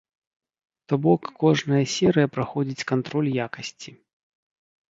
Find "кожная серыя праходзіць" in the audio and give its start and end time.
1.43-2.87